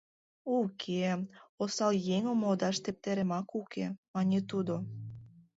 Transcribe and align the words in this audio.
—Уке, 0.57 0.99
осал 1.61 1.91
еҥым 2.15 2.37
модаш 2.43 2.77
тептеремак 2.83 3.47
уке,— 3.61 3.85
мане 4.13 4.39
тудо. 4.49 4.75